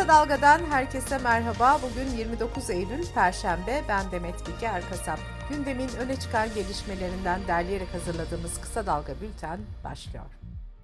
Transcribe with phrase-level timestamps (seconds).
[0.00, 1.80] Kısa Dalga'dan herkese merhaba.
[1.82, 3.84] Bugün 29 Eylül Perşembe.
[3.88, 5.18] Ben Demet Bilge Erkasap.
[5.50, 10.24] Gündemin öne çıkan gelişmelerinden derleyerek hazırladığımız Kısa Dalga Bülten başlıyor.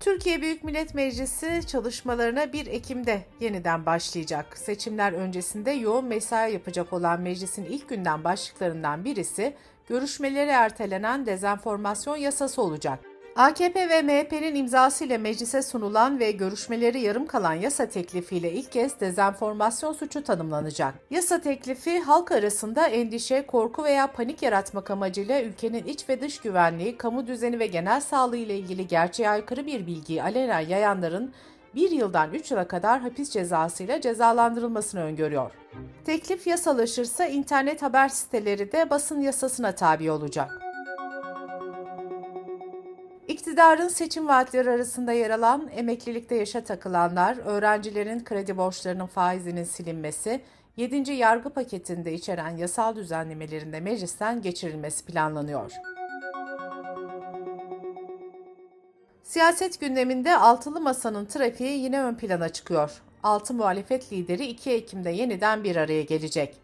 [0.00, 4.58] Türkiye Büyük Millet Meclisi çalışmalarına 1 Ekim'de yeniden başlayacak.
[4.58, 9.54] Seçimler öncesinde yoğun mesai yapacak olan meclisin ilk günden başlıklarından birisi
[9.88, 12.98] görüşmeleri ertelenen dezenformasyon yasası olacak.
[13.36, 19.92] AKP ve MHP'nin imzasıyla meclise sunulan ve görüşmeleri yarım kalan yasa teklifiyle ilk kez dezenformasyon
[19.92, 20.94] suçu tanımlanacak.
[21.10, 26.96] Yasa teklifi halk arasında endişe, korku veya panik yaratmak amacıyla ülkenin iç ve dış güvenliği,
[26.96, 31.32] kamu düzeni ve genel sağlığı ile ilgili gerçeğe aykırı bir bilgiyi alenen yayanların
[31.74, 35.50] bir yıldan 3 yıla kadar hapis cezasıyla cezalandırılmasını öngörüyor.
[36.04, 40.65] Teklif yasalaşırsa internet haber siteleri de basın yasasına tabi olacak.
[43.36, 50.40] İktidarın seçim vaatleri arasında yer alan emeklilikte yaşa takılanlar, öğrencilerin kredi borçlarının faizinin silinmesi,
[50.76, 51.12] 7.
[51.12, 55.72] yargı paketinde içeren yasal düzenlemelerinde meclisten geçirilmesi planlanıyor.
[59.22, 63.02] Siyaset gündeminde altılı masanın trafiği yine ön plana çıkıyor.
[63.22, 66.56] Altı muhalefet lideri 2 Ekim'de yeniden bir araya gelecek.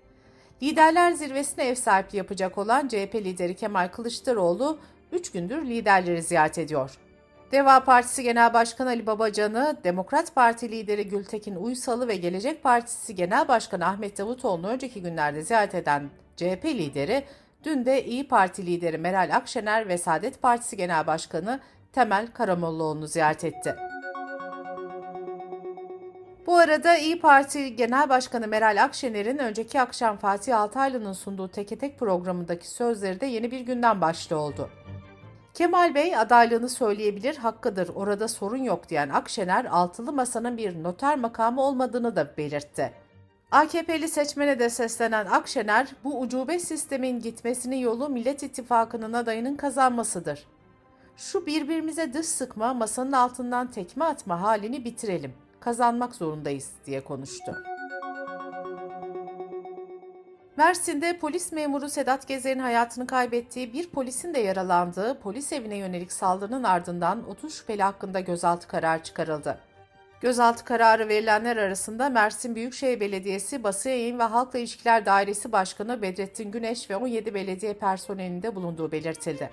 [0.63, 4.79] Liderler zirvesine ev sahipliği yapacak olan CHP lideri Kemal Kılıçdaroğlu
[5.13, 6.91] 3 gündür liderleri ziyaret ediyor.
[7.53, 13.49] Deva Partisi Genel Başkanı Ali Babacan'ı, Demokrat Parti lideri Gültekin Uysal'ı ve Gelecek Partisi Genel
[13.49, 17.25] Başkanı Ahmet Davutoğlu'nu önceki günlerde ziyaret eden CHP lideri,
[17.65, 21.61] dün de İyi Parti lideri Meral Akşener ve Saadet Partisi Genel Başkanı
[21.93, 23.77] Temel Karamollaoğlu'nu ziyaret etti.
[26.47, 31.99] Bu arada İyi Parti Genel Başkanı Meral Akşener'in önceki akşam Fatih Altaylı'nın sunduğu Teke Tek
[31.99, 34.71] programındaki sözleri de yeni bir günden başlı oldu.
[35.55, 41.63] Kemal Bey adaylığını söyleyebilir, hakkıdır, orada sorun yok diyen Akşener, altılı masanın bir noter makamı
[41.63, 42.93] olmadığını da belirtti.
[43.51, 50.47] AKP'li seçmene de seslenen Akşener, bu ucube sistemin gitmesinin yolu Millet İttifakı'nın adayının kazanmasıdır.
[51.17, 55.33] Şu birbirimize dış sıkma, masanın altından tekme atma halini bitirelim.
[55.61, 57.72] Kazanmak zorundayız diye konuştu.
[60.63, 66.63] Mersin'de polis memuru Sedat Gezer'in hayatını kaybettiği bir polisin de yaralandığı polis evine yönelik saldırının
[66.63, 69.59] ardından 30 şüpheli hakkında gözaltı kararı çıkarıldı.
[70.21, 76.51] Gözaltı kararı verilenler arasında Mersin Büyükşehir Belediyesi Basın Yayın ve Halkla İlişkiler Dairesi Başkanı Bedrettin
[76.51, 79.51] Güneş ve 17 belediye personelinin de bulunduğu belirtildi.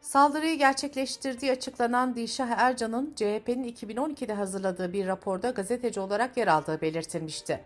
[0.00, 7.60] Saldırıyı gerçekleştirdiği açıklanan Dilşah Ercan'ın CHP'nin 2012'de hazırladığı bir raporda gazeteci olarak yer aldığı belirtilmişti.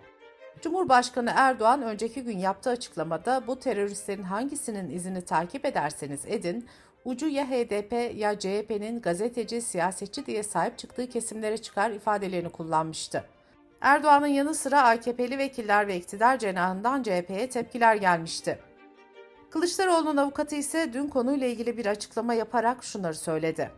[0.62, 6.68] Cumhurbaşkanı Erdoğan önceki gün yaptığı açıklamada bu teröristlerin hangisinin izini takip ederseniz edin,
[7.04, 13.24] ucu ya HDP ya CHP'nin gazeteci, siyasetçi diye sahip çıktığı kesimlere çıkar ifadelerini kullanmıştı.
[13.80, 18.58] Erdoğan'ın yanı sıra AKP'li vekiller ve iktidar cenahından CHP'ye tepkiler gelmişti.
[19.50, 23.70] Kılıçdaroğlu'nun avukatı ise dün konuyla ilgili bir açıklama yaparak şunları söyledi.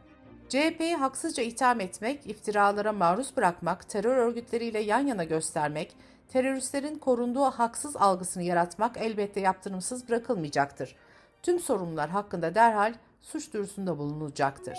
[0.53, 5.97] CHP'yi haksızca itham etmek, iftiralara maruz bırakmak, terör örgütleriyle yan yana göstermek,
[6.29, 10.97] teröristlerin korunduğu haksız algısını yaratmak elbette yaptırımsız bırakılmayacaktır.
[11.43, 14.79] Tüm sorumlular hakkında derhal suç duyurusunda bulunacaktır.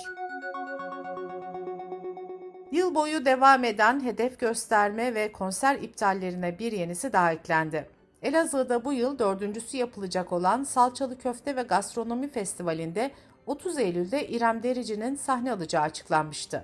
[2.71, 7.89] Yıl boyu devam eden hedef gösterme ve konser iptallerine bir yenisi daha eklendi.
[8.21, 13.11] Elazığ'da bu yıl dördüncüsü yapılacak olan Salçalı Köfte ve Gastronomi Festivali'nde
[13.45, 16.63] 30 Eylül'de İrem Derici'nin sahne alacağı açıklanmıştı.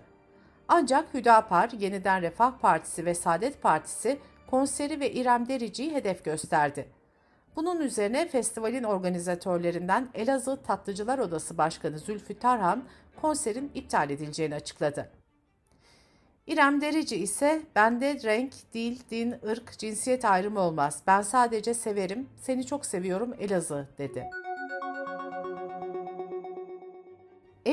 [0.67, 6.89] Ancak Hüdapar, Yeniden Refah Partisi ve Saadet Partisi konseri ve İrem Derici'yi hedef gösterdi.
[7.55, 12.83] Bunun üzerine festivalin organizatörlerinden Elazığ Tatlıcılar Odası Başkanı Zülfü Tarhan
[13.21, 15.11] konserin iptal edileceğini açıkladı.
[16.47, 21.01] İrem Derici ise bende renk, dil, din, ırk, cinsiyet ayrımı olmaz.
[21.07, 24.29] Ben sadece severim, seni çok seviyorum Elazığ dedi.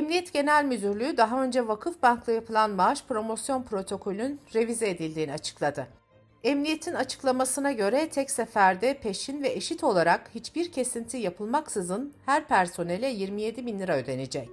[0.06, 5.86] Emniyet Genel Müdürlüğü daha önce Vakıf Bank'la yapılan maaş promosyon protokolünün revize edildiğini açıkladı.
[6.44, 13.66] Emniyetin açıklamasına göre tek seferde peşin ve eşit olarak hiçbir kesinti yapılmaksızın her personele 27
[13.66, 14.48] bin lira ödenecek.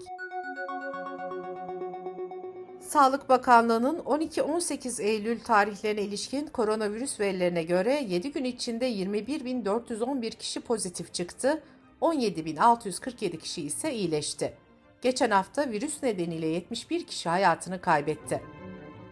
[2.82, 11.14] Sağlık Bakanlığı'nın 12-18 Eylül tarihlerine ilişkin koronavirüs verilerine göre 7 gün içinde 21.411 kişi pozitif
[11.14, 11.64] çıktı,
[12.02, 14.63] 17.647 kişi ise iyileşti.
[15.04, 18.42] Geçen hafta virüs nedeniyle 71 kişi hayatını kaybetti.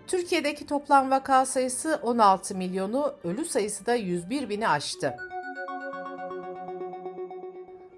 [0.08, 5.18] Türkiye'deki toplam vaka sayısı 16 milyonu, ölü sayısı da 101 bini aştı.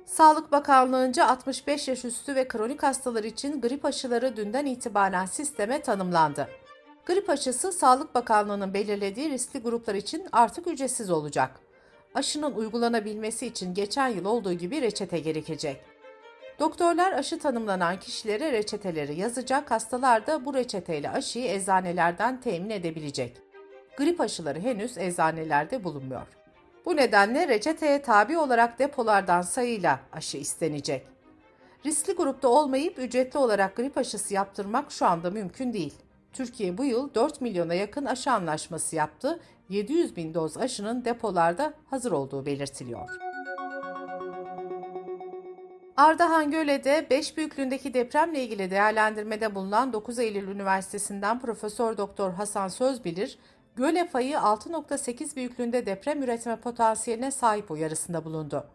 [0.06, 6.48] Sağlık Bakanlığı'nca 65 yaş üstü ve kronik hastalar için grip aşıları dünden itibaren sisteme tanımlandı.
[7.06, 11.60] Grip aşısı Sağlık Bakanlığı'nın belirlediği riskli gruplar için artık ücretsiz olacak.
[12.16, 15.93] Aşının uygulanabilmesi için geçen yıl olduğu gibi reçete gerekecek.
[16.60, 23.38] Doktorlar aşı tanımlanan kişilere reçeteleri yazacak, hastalar da bu reçeteyle aşıyı eczanelerden temin edebilecek.
[23.98, 26.28] Grip aşıları henüz eczanelerde bulunmuyor.
[26.86, 31.08] Bu nedenle reçeteye tabi olarak depolardan sayıyla aşı istenecek.
[31.86, 35.94] Riskli grupta olmayıp ücretli olarak grip aşısı yaptırmak şu anda mümkün değil.
[36.34, 39.40] Türkiye bu yıl 4 milyona yakın aşı anlaşması yaptı,
[39.70, 43.33] 700 bin doz aşının depolarda hazır olduğu belirtiliyor.
[45.98, 53.38] Ardahan Göle'de 5 büyüklüğündeki depremle ilgili değerlendirmede bulunan 9 Eylül Üniversitesi'nden Profesör Doktor Hasan Sözbilir,
[53.76, 58.66] Göle fayı 6.8 büyüklüğünde deprem üretme potansiyeline sahip uyarısında bulundu.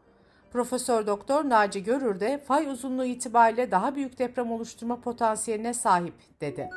[0.52, 6.70] Profesör Doktor Naci Görür de fay uzunluğu itibariyle daha büyük deprem oluşturma potansiyeline sahip dedi.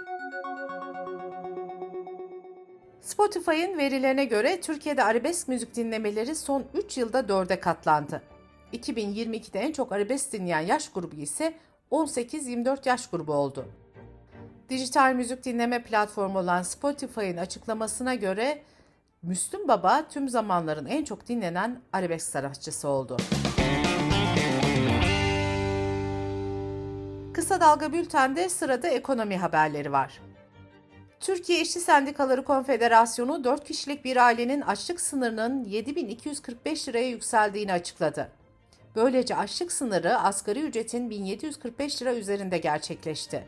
[3.02, 8.31] Spotify'ın verilerine göre Türkiye'de arabesk müzik dinlemeleri son 3 yılda 4'e katlandı.
[8.74, 11.54] 2022'de en çok arabesk dinleyen yaş grubu ise
[11.92, 13.66] 18-24 yaş grubu oldu.
[14.70, 18.62] Dijital müzik dinleme platformu olan Spotify'ın açıklamasına göre
[19.22, 23.18] Müslüm Baba tüm zamanların en çok dinlenen arabesk sanatçısı oldu.
[27.34, 30.22] Kısa Dalga Bülten'de sırada ekonomi haberleri var.
[31.20, 38.32] Türkiye İşçi Sendikaları Konfederasyonu 4 kişilik bir ailenin açlık sınırının 7245 liraya yükseldiğini açıkladı.
[38.96, 43.48] Böylece açlık sınırı asgari ücretin 1745 lira üzerinde gerçekleşti.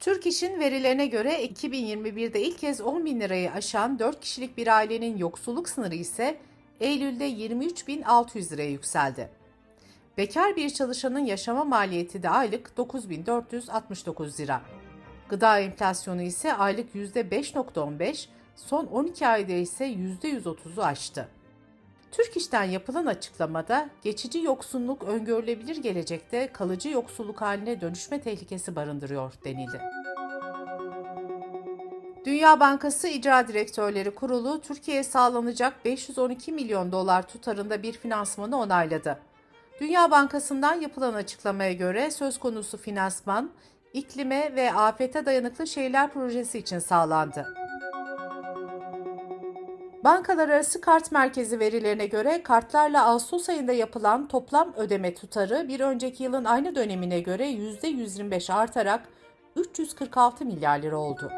[0.00, 5.16] Türk İş'in verilerine göre 2021'de ilk kez 10 bin lirayı aşan 4 kişilik bir ailenin
[5.16, 6.36] yoksulluk sınırı ise
[6.80, 9.30] Eylül'de 23.600 liraya yükseldi.
[10.16, 14.62] Bekar bir çalışanın yaşama maliyeti de aylık 9469 lira.
[15.28, 18.26] Gıda enflasyonu ise aylık %5.15,
[18.56, 21.28] son 12 ayda ise %130'u aştı.
[22.16, 29.80] Türk İş'ten yapılan açıklamada geçici yoksulluk öngörülebilir gelecekte kalıcı yoksulluk haline dönüşme tehlikesi barındırıyor denildi.
[32.24, 39.18] Dünya Bankası İcra Direktörleri Kurulu Türkiye'ye sağlanacak 512 milyon dolar tutarında bir finansmanı onayladı.
[39.80, 43.50] Dünya Bankası'ndan yapılan açıklamaya göre söz konusu finansman
[43.92, 47.63] iklime ve afete dayanıklı şehirler projesi için sağlandı.
[50.04, 56.22] Bankalar arası kart merkezi verilerine göre kartlarla Ağustos ayında yapılan toplam ödeme tutarı bir önceki
[56.22, 59.08] yılın aynı dönemine göre %125 artarak
[59.56, 61.30] 346 milyar lira oldu.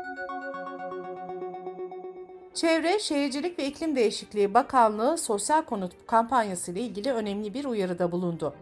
[2.55, 8.55] Çevre, Şehircilik ve İklim Değişikliği Bakanlığı sosyal konut kampanyası ile ilgili önemli bir uyarıda bulundu.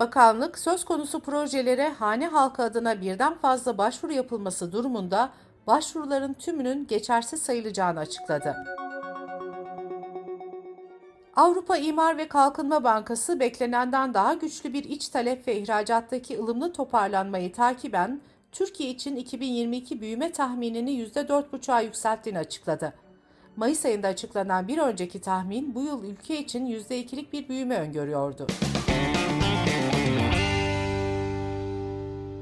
[0.00, 5.30] Bakanlık söz konusu projelere hane halkı adına birden fazla başvuru yapılması durumunda
[5.66, 8.73] başvuruların tümünün geçersiz sayılacağını açıkladı.
[11.36, 17.52] Avrupa İmar ve Kalkınma Bankası beklenenden daha güçlü bir iç talep ve ihracattaki ılımlı toparlanmayı
[17.52, 18.20] takiben
[18.52, 22.94] Türkiye için 2022 büyüme tahminini %4,5'a yükselttiğini açıkladı.
[23.56, 28.46] Mayıs ayında açıklanan bir önceki tahmin bu yıl ülke için %2'lik bir büyüme öngörüyordu.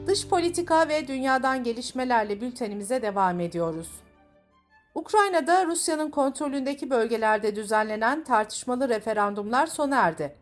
[0.06, 3.88] Dış politika ve dünyadan gelişmelerle bültenimize devam ediyoruz.
[4.94, 10.37] Ukrayna'da Rusya'nın kontrolündeki bölgelerde düzenlenen tartışmalı referandumlar sona erdi.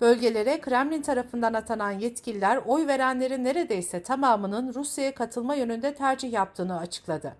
[0.00, 7.36] Bölgelere Kremlin tarafından atanan yetkililer oy verenlerin neredeyse tamamının Rusya'ya katılma yönünde tercih yaptığını açıkladı.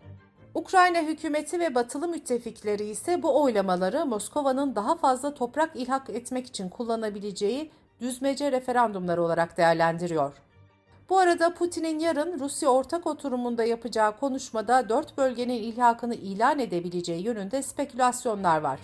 [0.55, 6.69] Ukrayna hükümeti ve batılı müttefikleri ise bu oylamaları Moskova'nın daha fazla toprak ilhak etmek için
[6.69, 7.71] kullanabileceği
[8.01, 10.44] düzmece referandumlar olarak değerlendiriyor.
[11.09, 17.63] Bu arada Putin'in yarın Rusya ortak oturumunda yapacağı konuşmada dört bölgenin ilhakını ilan edebileceği yönünde
[17.63, 18.81] spekülasyonlar var.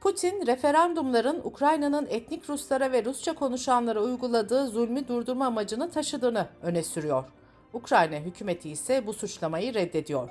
[0.00, 7.24] Putin, referandumların Ukrayna'nın etnik Ruslara ve Rusça konuşanlara uyguladığı zulmü durdurma amacını taşıdığını öne sürüyor.
[7.72, 10.28] Ukrayna hükümeti ise bu suçlamayı reddediyor.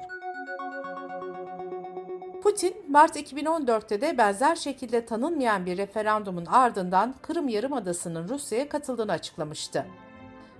[2.43, 9.85] Putin, Mart 2014'te de benzer şekilde tanınmayan bir referandumun ardından Kırım Yarımadası'nın Rusya'ya katıldığını açıklamıştı.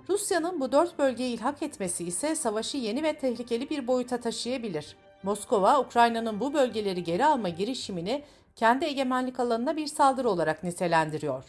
[0.10, 4.96] Rusya'nın bu dört bölgeyi ilhak etmesi ise savaşı yeni ve tehlikeli bir boyuta taşıyabilir.
[5.24, 8.24] Moskova, Ukrayna'nın bu bölgeleri geri alma girişimini
[8.56, 11.44] kendi egemenlik alanına bir saldırı olarak nitelendiriyor.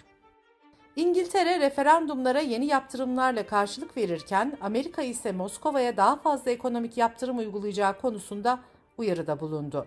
[0.96, 8.58] İngiltere referandumlara yeni yaptırımlarla karşılık verirken Amerika ise Moskova'ya daha fazla ekonomik yaptırım uygulayacağı konusunda
[8.98, 9.86] uyarıda bulundu.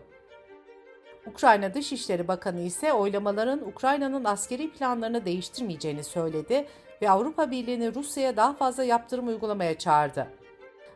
[1.28, 6.68] Ukrayna Dışişleri Bakanı ise oylamaların Ukrayna'nın askeri planlarını değiştirmeyeceğini söyledi
[7.04, 10.28] ve Avrupa Birliği'ni Rusya'ya daha fazla yaptırım uygulamaya çağırdı.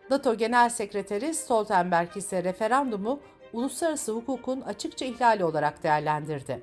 [0.10, 3.20] NATO Genel Sekreteri Stoltenberg ise referandumu
[3.54, 6.62] uluslararası hukukun açıkça ihlali olarak değerlendirdi.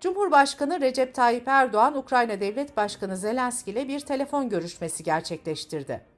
[0.00, 6.15] Cumhurbaşkanı Recep Tayyip Erdoğan, Ukrayna Devlet Başkanı Zelenski ile bir telefon görüşmesi gerçekleştirdi.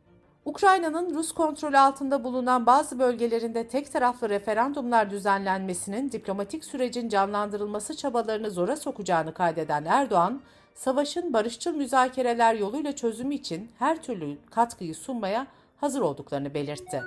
[0.49, 8.51] Ukrayna'nın Rus kontrolü altında bulunan bazı bölgelerinde tek taraflı referandumlar düzenlenmesinin diplomatik sürecin canlandırılması çabalarını
[8.51, 10.41] zora sokacağını kaydeden Erdoğan,
[10.75, 17.03] savaşın barışçıl müzakereler yoluyla çözümü için her türlü katkıyı sunmaya hazır olduklarını belirtti.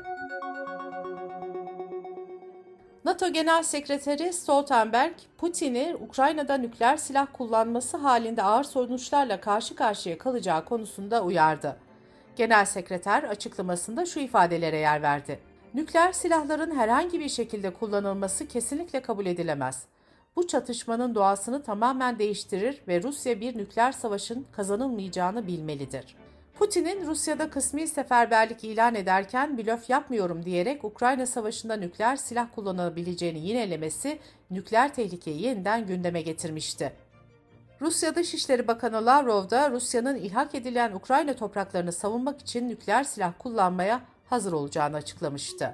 [3.05, 10.65] NATO Genel Sekreteri Stoltenberg, Putin'i Ukrayna'da nükleer silah kullanması halinde ağır sonuçlarla karşı karşıya kalacağı
[10.65, 11.77] konusunda uyardı.
[12.35, 15.39] Genel Sekreter açıklamasında şu ifadelere yer verdi.
[15.73, 19.85] Nükleer silahların herhangi bir şekilde kullanılması kesinlikle kabul edilemez.
[20.35, 26.15] Bu çatışmanın doğasını tamamen değiştirir ve Rusya bir nükleer savaşın kazanılmayacağını bilmelidir.
[26.59, 34.19] Putin'in Rusya'da kısmi seferberlik ilan ederken blöf yapmıyorum diyerek Ukrayna Savaşı'nda nükleer silah kullanabileceğini yinelemesi
[34.51, 36.93] nükleer tehlikeyi yeniden gündeme getirmişti.
[37.81, 44.01] Rusya Dışişleri Bakanı Lavrov da Rusya'nın ilhak edilen Ukrayna topraklarını savunmak için nükleer silah kullanmaya
[44.29, 45.71] hazır olacağını açıklamıştı.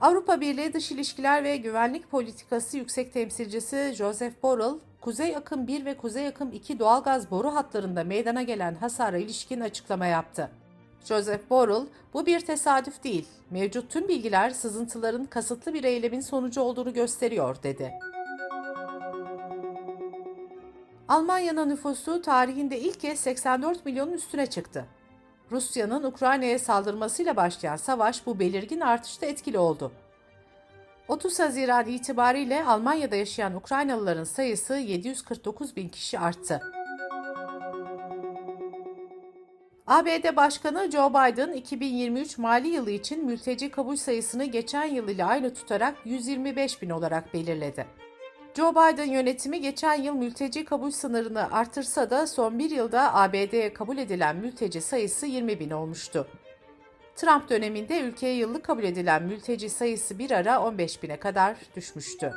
[0.00, 5.96] Avrupa Birliği Dış İlişkiler ve Güvenlik Politikası Yüksek Temsilcisi Joseph Borrell, Kuzey Akım 1 ve
[5.96, 10.50] Kuzey Akım 2 doğalgaz boru hatlarında meydana gelen hasara ilişkin açıklama yaptı.
[11.04, 16.92] Joseph Borrell, bu bir tesadüf değil, mevcut tüm bilgiler sızıntıların kasıtlı bir eylemin sonucu olduğunu
[16.92, 17.92] gösteriyor, dedi.
[21.08, 24.84] Almanya'nın nüfusu tarihinde ilk kez 84 milyonun üstüne çıktı.
[25.50, 29.92] Rusya'nın Ukrayna'ya saldırmasıyla başlayan savaş bu belirgin artışta etkili oldu.
[31.08, 36.62] 30 Haziran itibariyle Almanya'da yaşayan Ukraynalıların sayısı 749 bin kişi arttı.
[39.86, 45.54] ABD Başkanı Joe Biden 2023 mali yılı için mülteci kabul sayısını geçen yıl ile aynı
[45.54, 48.07] tutarak 125 bin olarak belirledi.
[48.58, 53.98] Joe Biden yönetimi geçen yıl mülteci kabul sınırını artırsa da son bir yılda ABD'ye kabul
[53.98, 56.28] edilen mülteci sayısı 20 bin olmuştu.
[57.16, 62.32] Trump döneminde ülkeye yıllık kabul edilen mülteci sayısı bir ara 15 bine kadar düşmüştü.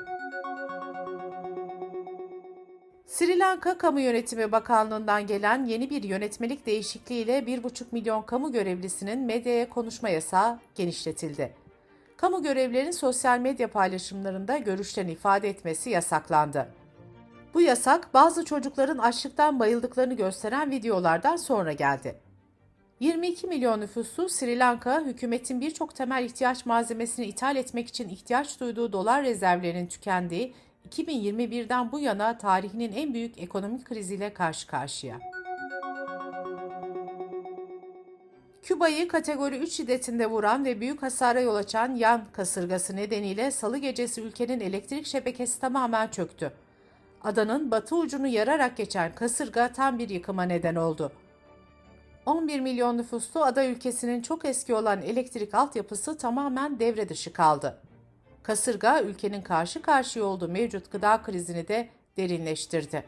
[3.05, 9.69] Sri Lanka Kamu Yönetimi Bakanlığı'ndan gelen yeni bir yönetmelik değişikliğiyle 1,5 milyon kamu görevlisinin medyaya
[9.69, 11.61] konuşma yasağı genişletildi.
[12.21, 16.67] Kamu görevlilerin sosyal medya paylaşımlarında görüşlerini ifade etmesi yasaklandı.
[17.53, 22.15] Bu yasak bazı çocukların açlıktan bayıldıklarını gösteren videolardan sonra geldi.
[22.99, 28.93] 22 milyon nüfusu Sri Lanka, hükümetin birçok temel ihtiyaç malzemesini ithal etmek için ihtiyaç duyduğu
[28.93, 30.53] dolar rezervlerinin tükendiği
[30.89, 35.19] 2021'den bu yana tarihinin en büyük ekonomik kriziyle karşı karşıya.
[38.71, 44.21] Küba'yı kategori 3 şiddetinde vuran ve büyük hasara yol açan yan kasırgası nedeniyle salı gecesi
[44.21, 46.51] ülkenin elektrik şebekesi tamamen çöktü.
[47.23, 51.11] Adanın batı ucunu yararak geçen kasırga tam bir yıkıma neden oldu.
[52.25, 57.81] 11 milyon nüfuslu ada ülkesinin çok eski olan elektrik altyapısı tamamen devre dışı kaldı.
[58.43, 63.03] Kasırga ülkenin karşı karşıya olduğu mevcut gıda krizini de derinleştirdi.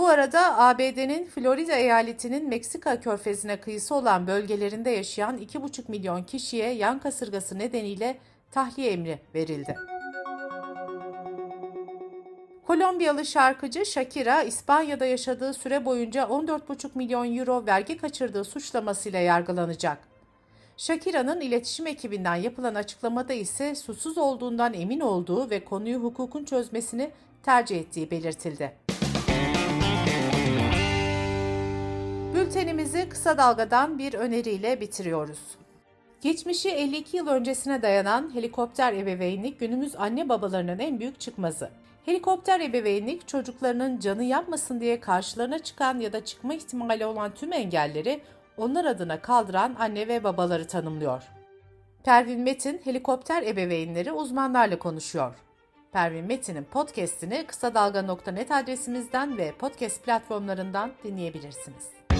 [0.00, 6.98] Bu arada ABD'nin Florida eyaletinin Meksika körfezine kıyısı olan bölgelerinde yaşayan 2,5 milyon kişiye yan
[6.98, 8.18] kasırgası nedeniyle
[8.50, 9.76] tahliye emri verildi.
[12.66, 19.98] Kolombiyalı şarkıcı Shakira, İspanya'da yaşadığı süre boyunca 14,5 milyon euro vergi kaçırdığı suçlamasıyla yargılanacak.
[20.76, 27.10] Shakira'nın iletişim ekibinden yapılan açıklamada ise susuz olduğundan emin olduğu ve konuyu hukukun çözmesini
[27.42, 28.89] tercih ettiği belirtildi.
[32.50, 35.38] Bültenimizi kısa dalgadan bir öneriyle bitiriyoruz.
[36.20, 41.70] Geçmişi 52 yıl öncesine dayanan helikopter ebeveynlik günümüz anne babalarının en büyük çıkmazı.
[42.06, 48.20] Helikopter ebeveynlik çocuklarının canı yapmasın diye karşılarına çıkan ya da çıkma ihtimali olan tüm engelleri
[48.56, 51.22] onlar adına kaldıran anne ve babaları tanımlıyor.
[52.04, 55.34] Pervin Metin helikopter ebeveynleri uzmanlarla konuşuyor.
[55.92, 61.99] Pervin Metin'in podcast'ini kısa dalga.net adresimizden ve podcast platformlarından dinleyebilirsiniz.